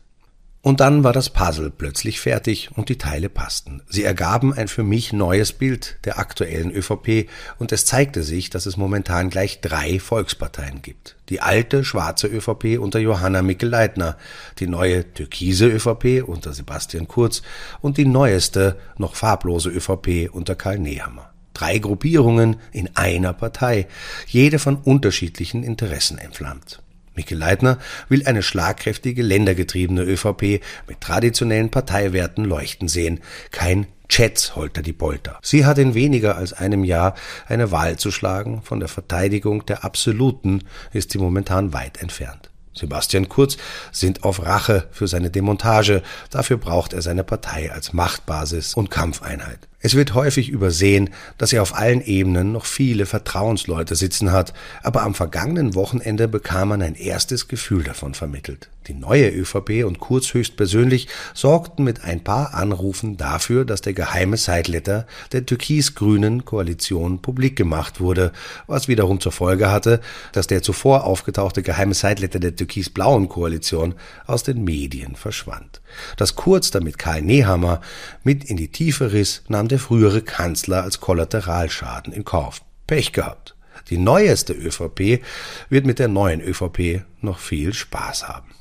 Und 0.64 0.80
dann 0.80 1.04
war 1.04 1.12
das 1.12 1.32
Puzzle 1.32 1.72
plötzlich 1.72 2.20
fertig 2.20 2.70
und 2.76 2.90
die 2.90 3.00
Teile 3.00 3.30
passten. 3.30 3.82
Sie 3.90 4.04
ergaben 4.04 4.54
ein 4.54 4.68
für 4.68 4.84
mich 4.84 5.12
neues 5.12 5.54
Bild 5.54 5.98
der 6.06 6.20
aktuellen 6.20 6.72
ÖVP 6.72 7.28
und 7.58 7.72
es 7.72 7.88
zeigte 7.88 8.22
sich, 8.22 8.52
dass 8.52 8.68
es 8.68 8.78
momentan 8.78 9.32
gleich 9.32 9.62
drei 9.62 10.00
Volksparteien 10.00 10.84
gibt. 10.84 11.16
Die 11.30 11.42
alte 11.42 11.84
schwarze 11.84 12.28
ÖVP 12.28 12.78
unter 12.80 13.00
Johanna 13.00 13.42
Mikl-Leitner, 13.42 14.18
die 14.60 14.68
neue 14.68 15.12
türkise 15.12 15.68
ÖVP 15.68 16.24
unter 16.28 16.54
Sebastian 16.54 17.08
Kurz 17.08 17.42
und 17.82 17.98
die 17.98 18.06
neueste, 18.06 18.78
noch 18.98 19.16
farblose 19.16 19.70
ÖVP 19.70 20.30
unter 20.32 20.56
Karl 20.56 20.78
Nehammer. 20.78 21.32
Drei 21.56 21.80
Gruppierungen 21.80 22.58
in 22.72 22.96
einer 22.96 23.34
Partei, 23.34 23.88
jede 24.28 24.60
von 24.60 24.76
unterschiedlichen 24.76 25.64
Interessen 25.64 26.20
entflammt. 26.20 26.82
Mikkel 27.16 27.38
Leitner 27.38 27.78
will 28.10 28.26
eine 28.26 28.44
schlagkräftige, 28.44 29.22
ländergetriebene 29.22 30.04
ÖVP 30.04 30.62
mit 30.88 31.02
traditionellen 31.02 31.70
Parteiwerten 31.70 32.46
leuchten 32.46 32.88
sehen, 32.88 33.20
kein 33.52 33.88
Chats 34.08 34.58
holter 34.58 34.82
die 34.82 34.92
Polter. 34.92 35.40
Sie 35.42 35.66
hat 35.66 35.78
in 35.78 35.94
weniger 35.94 36.36
als 36.36 36.52
einem 36.52 36.84
Jahr 36.84 37.16
eine 37.48 37.72
Wahl 37.72 37.98
zu 37.98 38.12
schlagen, 38.12 38.62
von 38.62 38.80
der 38.80 38.90
Verteidigung 38.90 39.66
der 39.66 39.86
Absoluten 39.86 40.64
ist 40.92 41.12
sie 41.12 41.18
momentan 41.18 41.72
weit 41.74 42.02
entfernt. 42.02 42.50
Sebastian 42.74 43.30
Kurz 43.30 43.58
sind 43.92 44.24
auf 44.24 44.46
Rache 44.46 44.88
für 44.92 45.08
seine 45.08 45.30
Demontage, 45.30 46.04
dafür 46.30 46.58
braucht 46.58 46.94
er 46.94 47.02
seine 47.02 47.24
Partei 47.24 47.72
als 47.72 47.94
Machtbasis 47.94 48.74
und 48.74 48.92
Kampfeinheit. 48.92 49.68
Es 49.84 49.96
wird 49.96 50.14
häufig 50.14 50.50
übersehen, 50.50 51.10
dass 51.40 51.54
er 51.54 51.64
auf 51.64 51.76
allen 51.76 52.02
Ebenen 52.02 52.52
noch 52.52 52.66
viele 52.66 53.08
Vertrauensleute 53.08 53.96
sitzen 53.96 54.32
hat, 54.32 54.54
aber 54.84 55.02
am 55.02 55.16
vergangenen 55.16 55.74
Wochenende 55.74 56.28
bekam 56.28 56.70
man 56.70 56.84
ein 56.84 56.94
erstes 56.94 57.48
Gefühl 57.48 57.84
davon 57.84 58.14
vermittelt. 58.14 58.70
Die 58.88 58.96
neue 58.96 59.30
ÖVP 59.30 59.86
und 59.86 60.00
Kurz 60.00 60.34
höchstpersönlich 60.34 61.08
sorgten 61.36 61.84
mit 61.84 62.04
ein 62.04 62.24
paar 62.24 62.56
Anrufen 62.56 63.16
dafür, 63.16 63.64
dass 63.64 63.82
der 63.82 63.94
geheime 63.94 64.38
Sideletter 64.38 65.06
der 65.32 65.46
türkis-grünen 65.46 66.46
Koalition 66.46 67.22
publik 67.22 67.56
gemacht 67.56 68.00
wurde, 68.02 68.32
was 68.66 68.88
wiederum 68.88 69.20
zur 69.20 69.32
Folge 69.32 69.72
hatte, 69.72 70.02
dass 70.32 70.48
der 70.48 70.64
zuvor 70.64 71.04
aufgetauchte 71.04 71.62
geheime 71.62 71.94
Sideletter 71.94 72.40
der 72.40 72.56
türkis-blauen 72.56 73.30
Koalition 73.30 73.94
aus 74.26 74.42
den 74.42 74.64
Medien 74.64 75.16
verschwand. 75.16 75.82
Dass 76.18 76.36
Kurz 76.36 76.72
damit 76.72 76.98
Karl 76.98 77.22
Nehammer 77.22 77.82
mit 78.24 78.44
in 78.46 78.58
die 78.58 78.70
Tiefe 78.70 79.12
riss, 79.14 79.44
nahm 79.48 79.68
der 79.72 79.80
frühere 79.80 80.22
Kanzler 80.22 80.84
als 80.84 81.00
Kollateralschaden 81.00 82.14
in 82.14 82.26
Kauf. 82.26 82.62
Pech 82.88 83.14
gehabt. 83.14 83.56
Die 83.90 83.98
neueste 83.98 84.54
ÖVP 84.54 85.24
wird 85.70 85.86
mit 85.86 85.98
der 85.98 86.08
neuen 86.08 86.42
ÖVP 86.42 87.04
noch 87.22 87.40
viel 87.40 87.74
Spaß 87.74 88.28
haben. 88.28 88.52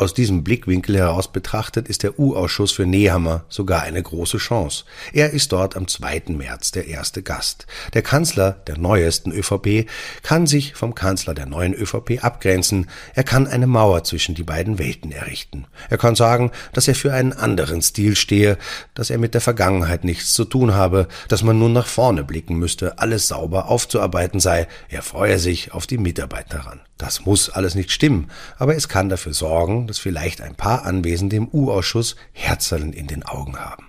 Aus 0.00 0.14
diesem 0.14 0.42
Blickwinkel 0.42 0.96
heraus 0.96 1.30
betrachtet 1.30 1.86
ist 1.86 2.04
der 2.04 2.18
U-Ausschuss 2.18 2.72
für 2.72 2.86
Nehammer 2.86 3.44
sogar 3.50 3.82
eine 3.82 4.02
große 4.02 4.38
Chance. 4.38 4.84
Er 5.12 5.32
ist 5.32 5.52
dort 5.52 5.76
am 5.76 5.88
2. 5.88 6.22
März 6.28 6.70
der 6.70 6.86
erste 6.86 7.22
Gast. 7.22 7.66
Der 7.92 8.00
Kanzler 8.00 8.52
der 8.66 8.78
neuesten 8.78 9.30
ÖVP 9.30 9.90
kann 10.22 10.46
sich 10.46 10.74
vom 10.74 10.94
Kanzler 10.94 11.34
der 11.34 11.44
neuen 11.44 11.74
ÖVP 11.74 12.24
abgrenzen. 12.24 12.88
Er 13.14 13.24
kann 13.24 13.46
eine 13.46 13.66
Mauer 13.66 14.02
zwischen 14.02 14.34
die 14.34 14.42
beiden 14.42 14.78
Welten 14.78 15.12
errichten. 15.12 15.66
Er 15.90 15.98
kann 15.98 16.14
sagen, 16.14 16.50
dass 16.72 16.88
er 16.88 16.94
für 16.94 17.12
einen 17.12 17.34
anderen 17.34 17.82
Stil 17.82 18.16
stehe, 18.16 18.56
dass 18.94 19.10
er 19.10 19.18
mit 19.18 19.34
der 19.34 19.42
Vergangenheit 19.42 20.04
nichts 20.04 20.32
zu 20.32 20.46
tun 20.46 20.72
habe, 20.72 21.08
dass 21.28 21.42
man 21.42 21.58
nun 21.58 21.74
nach 21.74 21.86
vorne 21.86 22.24
blicken 22.24 22.56
müsste, 22.56 22.98
alles 22.98 23.28
sauber 23.28 23.68
aufzuarbeiten 23.68 24.40
sei. 24.40 24.66
Er 24.88 25.02
freue 25.02 25.38
sich 25.38 25.72
auf 25.72 25.86
die 25.86 25.98
Mitarbeit 25.98 26.50
daran. 26.54 26.80
Das 27.00 27.24
muss 27.24 27.48
alles 27.48 27.74
nicht 27.74 27.92
stimmen, 27.92 28.30
aber 28.58 28.76
es 28.76 28.86
kann 28.86 29.08
dafür 29.08 29.32
sorgen, 29.32 29.86
dass 29.86 29.98
vielleicht 29.98 30.42
ein 30.42 30.54
paar 30.54 30.84
Anwesende 30.84 31.34
im 31.34 31.48
U-Ausschuss 31.48 32.14
Herzerlen 32.32 32.92
in 32.92 33.06
den 33.06 33.22
Augen 33.22 33.58
haben. 33.58 33.86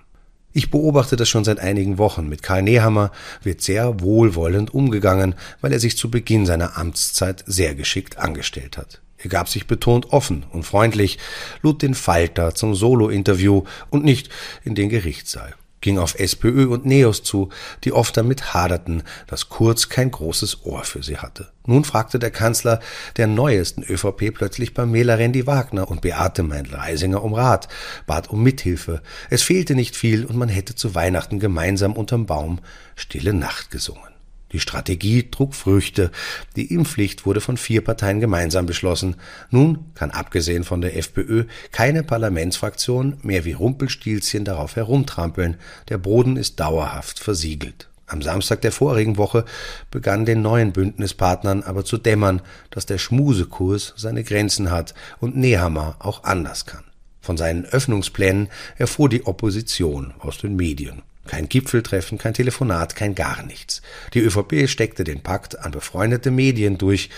Ich 0.54 0.70
beobachte 0.70 1.16
das 1.16 1.28
schon 1.28 1.44
seit 1.44 1.60
einigen 1.60 1.98
Wochen. 1.98 2.26
Mit 2.26 2.42
Karl 2.42 2.62
Nehammer 2.62 3.12
wird 3.42 3.60
sehr 3.60 4.00
wohlwollend 4.00 4.72
umgegangen, 4.72 5.34
weil 5.60 5.74
er 5.74 5.78
sich 5.78 5.98
zu 5.98 6.10
Beginn 6.10 6.46
seiner 6.46 6.78
Amtszeit 6.78 7.44
sehr 7.46 7.74
geschickt 7.74 8.16
angestellt 8.16 8.78
hat. 8.78 9.02
Er 9.18 9.28
gab 9.28 9.50
sich 9.50 9.66
betont 9.66 10.10
offen 10.10 10.46
und 10.50 10.62
freundlich, 10.62 11.18
lud 11.60 11.82
den 11.82 11.94
Falter 11.94 12.54
zum 12.54 12.74
Solo-Interview 12.74 13.64
und 13.90 14.04
nicht 14.04 14.30
in 14.64 14.74
den 14.74 14.88
Gerichtssaal 14.88 15.52
ging 15.82 15.98
auf 15.98 16.18
SPÖ 16.18 16.68
und 16.68 16.86
Neos 16.86 17.22
zu, 17.22 17.50
die 17.84 17.92
oft 17.92 18.16
damit 18.16 18.54
haderten, 18.54 19.02
dass 19.26 19.50
Kurz 19.50 19.90
kein 19.90 20.10
großes 20.10 20.64
Ohr 20.64 20.84
für 20.84 21.02
sie 21.02 21.18
hatte. 21.18 21.52
Nun 21.66 21.84
fragte 21.84 22.18
der 22.18 22.30
Kanzler 22.30 22.80
der 23.18 23.26
neuesten 23.26 23.82
ÖVP 23.82 24.32
plötzlich 24.32 24.74
Pamela 24.74 25.14
Rendi-Wagner 25.14 25.88
und 25.88 26.00
Beate 26.00 26.42
Meindl-Reisinger 26.42 27.22
um 27.22 27.34
Rat, 27.34 27.68
bat 28.06 28.30
um 28.30 28.42
Mithilfe. 28.42 29.02
Es 29.28 29.42
fehlte 29.42 29.74
nicht 29.74 29.94
viel 29.94 30.24
und 30.24 30.36
man 30.36 30.48
hätte 30.48 30.74
zu 30.74 30.94
Weihnachten 30.94 31.38
gemeinsam 31.38 31.92
unterm 31.92 32.26
Baum 32.26 32.60
Stille 32.96 33.34
Nacht 33.34 33.70
gesungen. 33.70 34.11
Die 34.52 34.60
Strategie 34.60 35.30
trug 35.30 35.54
Früchte. 35.54 36.10
Die 36.56 36.72
Impfpflicht 36.72 37.24
wurde 37.24 37.40
von 37.40 37.56
vier 37.56 37.82
Parteien 37.82 38.20
gemeinsam 38.20 38.66
beschlossen. 38.66 39.16
Nun 39.50 39.86
kann 39.94 40.10
abgesehen 40.10 40.64
von 40.64 40.80
der 40.80 40.96
FPÖ 40.96 41.44
keine 41.70 42.02
Parlamentsfraktion 42.02 43.18
mehr 43.22 43.44
wie 43.44 43.52
Rumpelstilzchen 43.52 44.44
darauf 44.44 44.76
herumtrampeln. 44.76 45.56
Der 45.88 45.98
Boden 45.98 46.36
ist 46.36 46.60
dauerhaft 46.60 47.18
versiegelt. 47.18 47.88
Am 48.06 48.20
Samstag 48.20 48.60
der 48.60 48.72
vorigen 48.72 49.16
Woche 49.16 49.46
begann 49.90 50.26
den 50.26 50.42
neuen 50.42 50.72
Bündnispartnern 50.72 51.62
aber 51.62 51.82
zu 51.82 51.96
dämmern, 51.96 52.42
dass 52.68 52.84
der 52.84 52.98
Schmusekurs 52.98 53.94
seine 53.96 54.22
Grenzen 54.22 54.70
hat 54.70 54.92
und 55.18 55.34
Nehammer 55.34 55.96
auch 55.98 56.24
anders 56.24 56.66
kann. 56.66 56.84
Von 57.22 57.38
seinen 57.38 57.64
Öffnungsplänen 57.64 58.48
erfuhr 58.76 59.08
die 59.08 59.24
Opposition 59.24 60.12
aus 60.18 60.36
den 60.36 60.56
Medien. 60.56 61.02
Kein 61.26 61.48
Gipfeltreffen, 61.48 62.18
kein 62.18 62.34
Telefonat, 62.34 62.96
kein 62.96 63.14
gar 63.14 63.42
nichts. 63.44 63.80
Die 64.14 64.20
ÖVP 64.20 64.68
steckte 64.68 65.04
den 65.04 65.20
Pakt 65.20 65.58
an 65.58 65.70
befreundete 65.70 66.30
Medien 66.30 66.78
durch. 66.78 67.10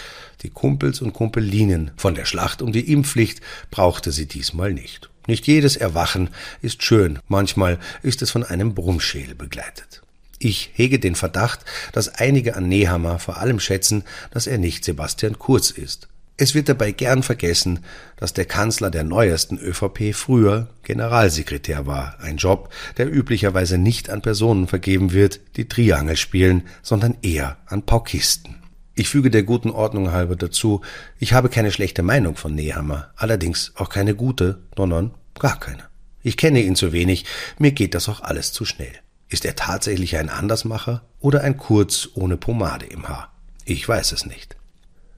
Die 0.42 0.50
Kumpels 0.50 1.00
und 1.00 1.14
Kumpelinen 1.14 1.90
von 1.96 2.14
der 2.14 2.26
Schlacht 2.26 2.60
um 2.60 2.72
die 2.72 2.92
Impfpflicht 2.92 3.40
brauchte 3.70 4.12
sie 4.12 4.26
diesmal 4.26 4.72
nicht. 4.74 5.08
Nicht 5.26 5.46
jedes 5.46 5.76
Erwachen 5.76 6.28
ist 6.60 6.82
schön, 6.82 7.18
manchmal 7.28 7.78
ist 8.02 8.20
es 8.20 8.30
von 8.30 8.44
einem 8.44 8.74
Brummschädel 8.74 9.34
begleitet. 9.34 10.02
Ich 10.38 10.72
hege 10.74 10.98
den 10.98 11.14
Verdacht, 11.14 11.60
dass 11.92 12.08
einige 12.08 12.56
an 12.56 12.68
Nehammer 12.68 13.18
vor 13.18 13.38
allem 13.38 13.58
schätzen, 13.58 14.04
dass 14.30 14.46
er 14.46 14.58
nicht 14.58 14.84
Sebastian 14.84 15.38
Kurz 15.38 15.70
ist. 15.70 16.08
Es 16.36 16.54
wird 16.54 16.68
dabei 16.68 16.90
gern 16.90 17.22
vergessen, 17.22 17.84
dass 18.16 18.32
der 18.32 18.44
Kanzler 18.44 18.90
der 18.90 19.04
neuesten 19.04 19.56
ÖVP 19.56 20.12
früher 20.14 20.68
Generalsekretär 20.82 21.86
war, 21.86 22.18
ein 22.20 22.38
Job, 22.38 22.72
der 22.96 23.12
üblicherweise 23.12 23.78
nicht 23.78 24.10
an 24.10 24.20
Personen 24.20 24.66
vergeben 24.66 25.12
wird, 25.12 25.40
die 25.56 25.68
Triangel 25.68 26.16
spielen, 26.16 26.64
sondern 26.82 27.16
eher 27.22 27.58
an 27.66 27.82
Paukisten. 27.82 28.56
Ich 28.96 29.08
füge 29.08 29.30
der 29.30 29.44
guten 29.44 29.70
Ordnung 29.70 30.10
halber 30.10 30.34
dazu, 30.34 30.80
ich 31.20 31.32
habe 31.34 31.48
keine 31.48 31.70
schlechte 31.70 32.02
Meinung 32.02 32.34
von 32.34 32.54
Nehammer, 32.54 33.12
allerdings 33.14 33.72
auch 33.76 33.88
keine 33.88 34.16
gute, 34.16 34.60
sondern 34.76 35.14
gar 35.38 35.60
keine. 35.60 35.84
Ich 36.22 36.36
kenne 36.36 36.62
ihn 36.62 36.74
zu 36.74 36.92
wenig, 36.92 37.26
mir 37.58 37.70
geht 37.70 37.94
das 37.94 38.08
auch 38.08 38.22
alles 38.22 38.52
zu 38.52 38.64
schnell. 38.64 38.92
Ist 39.28 39.44
er 39.44 39.54
tatsächlich 39.54 40.16
ein 40.16 40.30
Andersmacher 40.30 41.02
oder 41.20 41.42
ein 41.42 41.58
Kurz 41.58 42.08
ohne 42.14 42.36
Pomade 42.36 42.86
im 42.86 43.08
Haar? 43.08 43.32
Ich 43.64 43.88
weiß 43.88 44.12
es 44.12 44.26
nicht. 44.26 44.56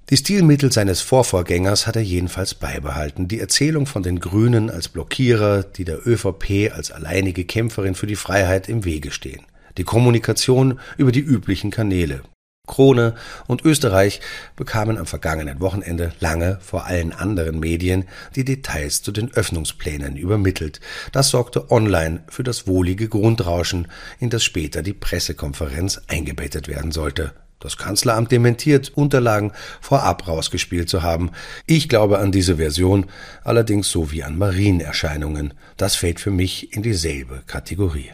Die 0.09 0.17
Stilmittel 0.17 0.71
seines 0.71 1.01
Vorvorgängers 1.01 1.89
hat 1.89 1.97
er 1.97 2.03
jedenfalls 2.03 2.55
beibehalten. 2.55 3.27
Die 3.27 3.41
Erzählung 3.41 3.87
von 3.87 4.05
den 4.05 4.21
Grünen 4.21 4.71
als 4.71 4.87
Blockierer, 4.89 5.65
die 5.65 5.85
der 5.85 6.07
ÖVP 6.07 6.73
als 6.73 6.93
alleinige 6.93 7.45
Kämpferin 7.45 7.97
für 7.97 8.07
die 8.07 8.15
Freiheit 8.15 8.69
im 8.69 8.85
Wege 8.85 9.11
stehen. 9.11 9.43
Die 9.79 9.83
Kommunikation 9.83 10.79
über 10.97 11.11
die 11.11 11.21
üblichen 11.21 11.73
Kanäle. 11.73 12.23
Krone 12.69 13.17
und 13.49 13.65
Österreich 13.65 14.21
bekamen 14.55 14.97
am 14.97 15.07
vergangenen 15.07 15.59
Wochenende 15.59 16.13
lange 16.21 16.59
vor 16.61 16.87
allen 16.87 17.13
anderen 17.13 17.59
Medien 17.59 18.05
die 18.37 18.45
Details 18.45 19.03
zu 19.03 19.11
den 19.11 19.33
Öffnungsplänen 19.35 20.17
übermittelt. 20.17 20.81
Das 21.11 21.31
sorgte 21.31 21.73
online 21.73 22.23
für 22.29 22.45
das 22.45 22.69
wohlige 22.69 23.09
Grundrauschen, 23.09 23.89
in 24.21 24.31
das 24.31 24.45
später 24.45 24.83
die 24.83 24.95
Pressekonferenz 24.95 26.01
eingebettet 26.07 26.69
werden 26.69 26.93
sollte. 26.93 27.33
Das 27.59 27.77
Kanzleramt 27.77 28.31
dementiert, 28.31 28.93
Unterlagen 28.95 29.53
vorab 29.81 30.29
rausgespielt 30.29 30.89
zu 30.89 31.03
haben. 31.03 31.31
Ich 31.67 31.89
glaube 31.89 32.19
an 32.19 32.31
diese 32.31 32.57
Version, 32.57 33.07
allerdings 33.45 33.91
so 33.91 34.13
wie 34.13 34.23
an 34.23 34.37
Marienerscheinungen. 34.37 35.55
Das 35.77 35.97
fällt 35.97 36.21
für 36.21 36.31
mich 36.31 36.75
in 36.75 36.83
dieselbe 36.83 37.43
Kategorie. 37.47 38.13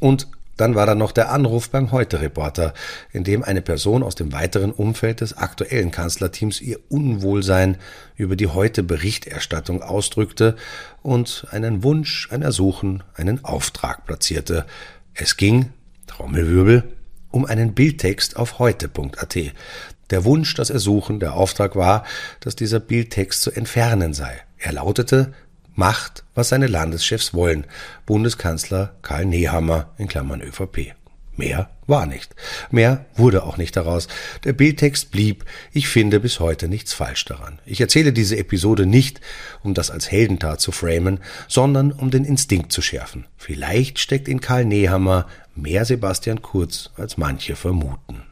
Und 0.00 0.28
dann 0.58 0.74
war 0.74 0.86
da 0.86 0.96
noch 0.96 1.12
der 1.12 1.30
Anruf 1.30 1.70
beim 1.70 1.92
Heute-Reporter, 1.92 2.74
in 3.12 3.22
dem 3.22 3.44
eine 3.44 3.62
Person 3.62 4.02
aus 4.02 4.16
dem 4.16 4.32
weiteren 4.32 4.72
Umfeld 4.72 5.20
des 5.20 5.36
aktuellen 5.36 5.92
Kanzlerteams 5.92 6.60
ihr 6.60 6.80
Unwohlsein 6.88 7.76
über 8.16 8.34
die 8.34 8.48
Heute-Berichterstattung 8.48 9.82
ausdrückte 9.82 10.56
und 11.00 11.46
einen 11.52 11.84
Wunsch, 11.84 12.28
ein 12.32 12.42
Ersuchen, 12.42 13.04
einen 13.14 13.44
Auftrag 13.44 14.04
platzierte. 14.04 14.66
Es 15.14 15.36
ging, 15.36 15.72
Trommelwirbel, 16.08 16.82
um 17.30 17.44
einen 17.44 17.74
Bildtext 17.74 18.36
auf 18.36 18.58
heute.at. 18.58 19.36
Der 20.10 20.24
Wunsch, 20.24 20.54
das 20.54 20.70
Ersuchen, 20.70 21.20
der 21.20 21.34
Auftrag 21.34 21.76
war, 21.76 22.04
dass 22.40 22.56
dieser 22.56 22.80
Bildtext 22.80 23.42
zu 23.42 23.50
entfernen 23.50 24.14
sei. 24.14 24.40
Er 24.58 24.72
lautete 24.72 25.32
macht, 25.74 26.24
was 26.34 26.48
seine 26.48 26.66
Landeschefs 26.66 27.34
wollen. 27.34 27.64
Bundeskanzler 28.04 28.96
Karl 29.02 29.26
Nehammer 29.26 29.94
in 29.96 30.08
Klammern 30.08 30.42
ÖVP. 30.42 30.94
Mehr 31.38 31.70
war 31.86 32.04
nicht. 32.06 32.34
Mehr 32.72 33.06
wurde 33.14 33.44
auch 33.44 33.58
nicht 33.58 33.76
daraus. 33.76 34.08
Der 34.42 34.52
Bildtext 34.52 35.12
blieb. 35.12 35.44
Ich 35.72 35.86
finde 35.86 36.18
bis 36.18 36.40
heute 36.40 36.66
nichts 36.66 36.92
falsch 36.94 37.24
daran. 37.26 37.60
Ich 37.64 37.80
erzähle 37.80 38.12
diese 38.12 38.36
Episode 38.36 38.86
nicht, 38.86 39.20
um 39.62 39.72
das 39.72 39.92
als 39.92 40.10
Heldentat 40.10 40.60
zu 40.60 40.72
framen, 40.72 41.20
sondern 41.46 41.92
um 41.92 42.10
den 42.10 42.24
Instinkt 42.24 42.72
zu 42.72 42.82
schärfen. 42.82 43.26
Vielleicht 43.36 44.00
steckt 44.00 44.26
in 44.26 44.40
Karl 44.40 44.64
Nehammer 44.64 45.26
mehr 45.60 45.84
Sebastian 45.84 46.42
Kurz, 46.42 46.90
als 46.96 47.16
manche 47.16 47.56
vermuten. 47.56 48.22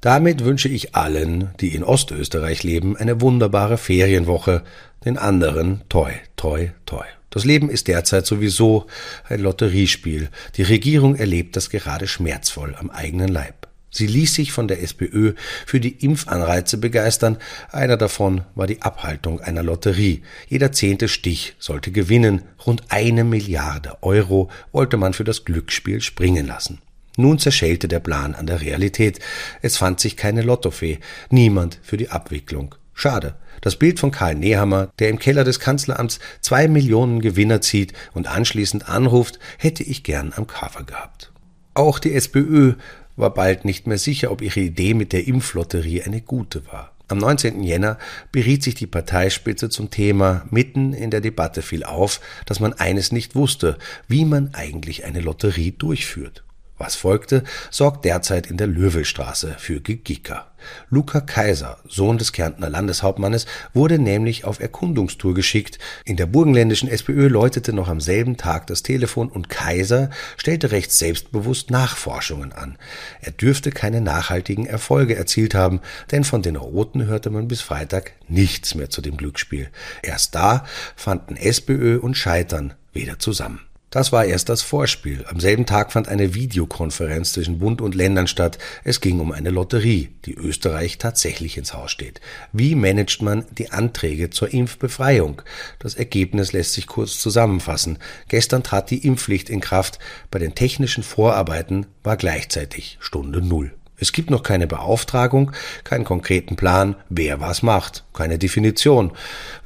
Damit 0.00 0.44
wünsche 0.44 0.68
ich 0.68 0.94
allen, 0.94 1.50
die 1.60 1.74
in 1.74 1.84
Ostösterreich 1.84 2.62
leben, 2.62 2.96
eine 2.96 3.20
wunderbare 3.20 3.76
Ferienwoche, 3.76 4.62
den 5.04 5.18
anderen 5.18 5.82
toi, 5.88 6.12
toi, 6.36 6.70
toi. 6.86 7.04
Das 7.28 7.44
Leben 7.44 7.70
ist 7.70 7.86
derzeit 7.86 8.26
sowieso 8.26 8.86
ein 9.28 9.40
Lotteriespiel. 9.40 10.30
Die 10.56 10.62
Regierung 10.62 11.16
erlebt 11.16 11.54
das 11.56 11.70
gerade 11.70 12.08
schmerzvoll 12.08 12.74
am 12.76 12.90
eigenen 12.90 13.28
Leib. 13.28 13.68
Sie 13.90 14.06
ließ 14.06 14.34
sich 14.34 14.52
von 14.52 14.68
der 14.68 14.82
SPÖ 14.82 15.34
für 15.66 15.80
die 15.80 16.04
Impfanreize 16.04 16.78
begeistern. 16.78 17.38
Einer 17.70 17.96
davon 17.96 18.42
war 18.54 18.66
die 18.66 18.82
Abhaltung 18.82 19.40
einer 19.40 19.62
Lotterie. 19.62 20.22
Jeder 20.48 20.72
zehnte 20.72 21.08
Stich 21.08 21.56
sollte 21.58 21.90
gewinnen. 21.90 22.42
Rund 22.64 22.84
eine 22.88 23.24
Milliarde 23.24 23.98
Euro 24.02 24.48
wollte 24.72 24.96
man 24.96 25.12
für 25.12 25.24
das 25.24 25.44
Glücksspiel 25.44 26.00
springen 26.00 26.46
lassen. 26.46 26.78
Nun 27.16 27.38
zerschellte 27.38 27.88
der 27.88 28.00
Plan 28.00 28.34
an 28.34 28.46
der 28.46 28.60
Realität. 28.60 29.18
Es 29.60 29.76
fand 29.76 29.98
sich 30.00 30.16
keine 30.16 30.42
Lottofee, 30.42 31.00
niemand 31.28 31.78
für 31.82 31.96
die 31.96 32.10
Abwicklung. 32.10 32.76
Schade. 32.94 33.34
Das 33.62 33.76
Bild 33.76 33.98
von 33.98 34.10
Karl 34.10 34.36
Nehammer, 34.36 34.90
der 34.98 35.08
im 35.08 35.18
Keller 35.18 35.44
des 35.44 35.58
Kanzleramts 35.58 36.20
zwei 36.40 36.68
Millionen 36.68 37.20
Gewinner 37.20 37.60
zieht 37.60 37.92
und 38.12 38.26
anschließend 38.26 38.88
anruft, 38.88 39.38
hätte 39.58 39.82
ich 39.82 40.02
gern 40.02 40.32
am 40.36 40.46
Cover 40.46 40.84
gehabt. 40.84 41.32
Auch 41.74 41.98
die 41.98 42.14
SPÖ 42.14 42.74
war 43.20 43.34
bald 43.34 43.64
nicht 43.64 43.86
mehr 43.86 43.98
sicher, 43.98 44.30
ob 44.30 44.42
ihre 44.42 44.60
Idee 44.60 44.94
mit 44.94 45.12
der 45.12 45.26
Impflotterie 45.26 46.02
eine 46.02 46.20
gute 46.20 46.66
war. 46.66 46.92
Am 47.08 47.18
19. 47.18 47.64
Jänner 47.64 47.98
beriet 48.30 48.62
sich 48.62 48.76
die 48.76 48.86
Parteispitze 48.86 49.68
zum 49.68 49.90
Thema. 49.90 50.46
Mitten 50.50 50.92
in 50.92 51.10
der 51.10 51.20
Debatte 51.20 51.60
fiel 51.60 51.82
auf, 51.82 52.20
dass 52.46 52.60
man 52.60 52.72
eines 52.72 53.10
nicht 53.10 53.34
wusste, 53.34 53.78
wie 54.06 54.24
man 54.24 54.54
eigentlich 54.54 55.04
eine 55.04 55.20
Lotterie 55.20 55.72
durchführt. 55.72 56.44
Was 56.80 56.94
folgte, 56.94 57.44
sorgt 57.70 58.06
derzeit 58.06 58.46
in 58.46 58.56
der 58.56 58.66
Löwelstraße 58.66 59.56
für 59.58 59.82
Gegicker. 59.82 60.50
Luca 60.88 61.20
Kaiser, 61.20 61.76
Sohn 61.86 62.16
des 62.16 62.32
Kärntner 62.32 62.70
Landeshauptmannes, 62.70 63.44
wurde 63.74 63.98
nämlich 63.98 64.46
auf 64.46 64.60
Erkundungstour 64.60 65.34
geschickt. 65.34 65.78
In 66.06 66.16
der 66.16 66.24
burgenländischen 66.24 66.88
SPÖ 66.88 67.28
läutete 67.28 67.74
noch 67.74 67.88
am 67.88 68.00
selben 68.00 68.38
Tag 68.38 68.66
das 68.66 68.82
Telefon 68.82 69.28
und 69.28 69.50
Kaiser 69.50 70.08
stellte 70.38 70.70
recht 70.70 70.90
selbstbewusst 70.90 71.70
Nachforschungen 71.70 72.52
an. 72.52 72.78
Er 73.20 73.32
dürfte 73.32 73.72
keine 73.72 74.00
nachhaltigen 74.00 74.64
Erfolge 74.64 75.16
erzielt 75.16 75.54
haben, 75.54 75.80
denn 76.12 76.24
von 76.24 76.40
den 76.40 76.56
Roten 76.56 77.04
hörte 77.04 77.28
man 77.28 77.46
bis 77.46 77.60
Freitag 77.60 78.12
nichts 78.26 78.74
mehr 78.74 78.88
zu 78.88 79.02
dem 79.02 79.18
Glücksspiel. 79.18 79.68
Erst 80.02 80.34
da 80.34 80.64
fanden 80.96 81.36
SPÖ 81.36 81.98
und 81.98 82.16
Scheitern 82.16 82.72
wieder 82.94 83.18
zusammen. 83.18 83.69
Das 83.90 84.12
war 84.12 84.24
erst 84.24 84.48
das 84.48 84.62
Vorspiel. 84.62 85.24
Am 85.28 85.40
selben 85.40 85.66
Tag 85.66 85.90
fand 85.90 86.06
eine 86.06 86.32
Videokonferenz 86.32 87.32
zwischen 87.32 87.58
Bund 87.58 87.80
und 87.80 87.96
Ländern 87.96 88.28
statt. 88.28 88.56
Es 88.84 89.00
ging 89.00 89.18
um 89.18 89.32
eine 89.32 89.50
Lotterie, 89.50 90.10
die 90.26 90.34
Österreich 90.34 90.98
tatsächlich 90.98 91.58
ins 91.58 91.74
Haus 91.74 91.90
steht. 91.90 92.20
Wie 92.52 92.76
managt 92.76 93.20
man 93.20 93.44
die 93.58 93.72
Anträge 93.72 94.30
zur 94.30 94.54
Impfbefreiung? 94.54 95.42
Das 95.80 95.96
Ergebnis 95.96 96.52
lässt 96.52 96.74
sich 96.74 96.86
kurz 96.86 97.18
zusammenfassen. 97.18 97.98
Gestern 98.28 98.62
trat 98.62 98.90
die 98.92 99.04
Impfpflicht 99.04 99.50
in 99.50 99.60
Kraft. 99.60 99.98
Bei 100.30 100.38
den 100.38 100.54
technischen 100.54 101.02
Vorarbeiten 101.02 101.86
war 102.04 102.16
gleichzeitig 102.16 102.96
Stunde 103.00 103.42
Null. 103.42 103.72
Es 104.00 104.12
gibt 104.12 104.30
noch 104.30 104.42
keine 104.42 104.66
Beauftragung, 104.66 105.52
keinen 105.84 106.04
konkreten 106.04 106.56
Plan, 106.56 106.96
wer 107.10 107.40
was 107.40 107.62
macht, 107.62 108.04
keine 108.14 108.38
Definition, 108.38 109.12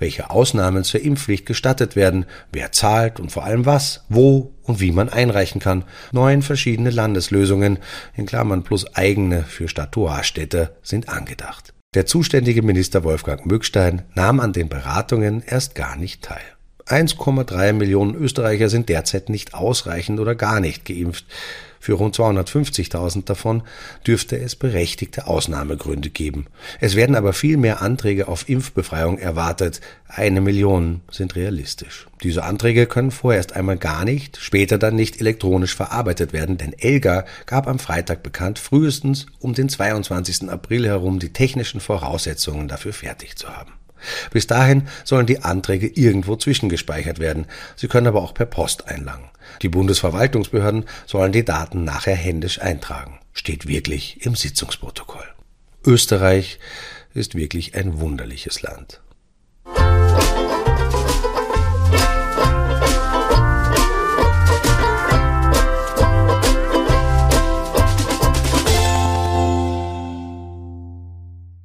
welche 0.01 0.31
Ausnahmen 0.31 0.83
zur 0.83 1.01
Impfpflicht 1.03 1.47
gestattet 1.47 1.95
werden, 1.95 2.27
wer 2.53 2.73
zahlt 2.73 3.21
und 3.21 3.31
vor 3.31 3.45
allem 3.45 3.65
was, 3.65 4.05
wo 4.09 4.53
und 4.65 4.81
wie 4.81 4.91
man 4.91 5.09
einreichen 5.09 5.61
kann. 5.61 5.85
Neun 6.11 6.43
verschiedene 6.43 6.91
Landeslösungen, 6.91 7.79
in 8.17 8.27
Klammern 8.27 8.65
plus 8.65 8.93
eigene 8.97 9.45
für 9.45 9.69
Statuarstädte, 9.69 10.75
sind 10.83 11.09
angedacht. 11.09 11.73
Der 11.95 12.07
zuständige 12.07 12.63
Minister 12.63 13.05
Wolfgang 13.05 13.47
Mückstein 13.47 14.03
nahm 14.17 14.41
an 14.41 14.53
den 14.53 14.69
Beratungen 14.69 15.45
erst 15.47 15.77
gar 15.77 15.95
nicht 15.95 16.23
teil. 16.23 16.43
1,3 16.87 17.73
Millionen 17.73 18.15
Österreicher 18.15 18.69
sind 18.69 18.89
derzeit 18.89 19.29
nicht 19.29 19.55
ausreichend 19.55 20.21
oder 20.21 20.35
gar 20.35 20.61
nicht 20.61 20.85
geimpft. 20.85 21.25
Für 21.85 21.93
rund 21.93 22.17
250.000 22.17 23.27
davon 23.27 23.63
dürfte 24.07 24.39
es 24.41 24.57
berechtigte 24.57 25.27
Ausnahmegründe 25.27 26.09
geben. 26.09 26.47
Es 26.81 26.97
werden 26.97 27.15
aber 27.15 27.35
viel 27.35 27.59
mehr 27.59 27.83
Anträge 27.83 28.27
auf 28.27 28.49
Impfbefreiung 28.49 29.19
erwartet. 29.19 29.83
Eine 30.09 30.41
Million 30.41 31.03
sind 31.11 31.37
realistisch. 31.37 32.07
Diese 32.23 32.45
Anträge 32.45 32.87
können 32.87 33.11
vorerst 33.11 33.53
einmal 33.53 33.77
gar 33.77 34.07
nicht, 34.07 34.39
später 34.39 34.79
dann 34.79 34.97
nicht 34.97 35.21
elektronisch 35.21 35.77
verarbeitet 35.77 36.33
werden, 36.33 36.57
denn 36.57 36.73
Elga 36.73 37.27
gab 37.45 37.69
am 37.69 37.79
Freitag 37.79 38.23
bekannt, 38.23 38.59
frühestens 38.59 39.27
um 39.39 39.53
den 39.53 39.69
22. 39.69 40.49
April 40.49 40.87
herum 40.87 41.19
die 41.19 41.35
technischen 41.35 41.83
Voraussetzungen 41.83 42.67
dafür 42.67 42.95
fertig 42.95 43.37
zu 43.37 43.55
haben. 43.55 43.75
Bis 44.31 44.47
dahin 44.47 44.89
sollen 45.05 45.27
die 45.27 45.43
Anträge 45.43 45.87
irgendwo 45.87 46.37
zwischengespeichert 46.37 47.19
werden. 47.19 47.47
Sie 47.77 47.89
können 47.89 48.07
aber 48.07 48.23
auch 48.23 48.35
per 48.35 48.47
Post 48.47 48.89
einlangen. 48.89 49.31
Die 49.63 49.69
Bundesverwaltungsbehörden 49.69 50.85
sollen 51.07 51.33
die 51.33 51.45
Daten 51.45 51.85
nachher 51.85 52.17
händisch 52.17 52.61
eintragen. 52.61 53.21
Steht 53.33 53.67
wirklich 53.67 54.25
im 54.25 54.35
Sitzungsprotokoll. 54.35 55.27
Österreich 55.85 56.59
ist 57.13 57.35
wirklich 57.35 57.75
ein 57.75 58.01
wunderliches 58.01 58.63
Land. 58.63 59.01